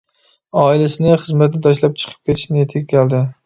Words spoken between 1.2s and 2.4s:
خىزمەتنى تاشلاپ چىقىپ